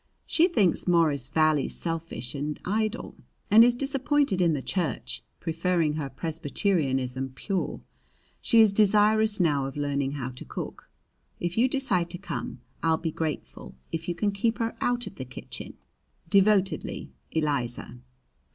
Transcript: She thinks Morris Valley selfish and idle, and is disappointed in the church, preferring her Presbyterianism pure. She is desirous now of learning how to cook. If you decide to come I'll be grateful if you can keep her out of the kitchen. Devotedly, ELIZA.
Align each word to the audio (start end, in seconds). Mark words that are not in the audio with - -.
She 0.25 0.47
thinks 0.47 0.87
Morris 0.87 1.27
Valley 1.27 1.69
selfish 1.69 2.33
and 2.33 2.59
idle, 2.65 3.13
and 3.51 3.63
is 3.63 3.75
disappointed 3.75 4.41
in 4.41 4.53
the 4.53 4.61
church, 4.63 5.23
preferring 5.39 5.93
her 5.93 6.09
Presbyterianism 6.09 7.33
pure. 7.35 7.81
She 8.41 8.61
is 8.61 8.73
desirous 8.73 9.39
now 9.39 9.67
of 9.67 9.77
learning 9.77 10.13
how 10.13 10.29
to 10.29 10.43
cook. 10.43 10.89
If 11.39 11.55
you 11.55 11.69
decide 11.69 12.09
to 12.09 12.17
come 12.17 12.61
I'll 12.81 12.97
be 12.97 13.11
grateful 13.11 13.75
if 13.91 14.09
you 14.09 14.15
can 14.15 14.31
keep 14.31 14.57
her 14.57 14.75
out 14.81 15.05
of 15.05 15.17
the 15.17 15.23
kitchen. 15.25 15.75
Devotedly, 16.31 17.11
ELIZA. 17.35 17.99